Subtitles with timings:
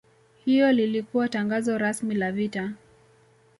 [0.45, 2.71] Hilo lilikuwa tangazo rasmi la vita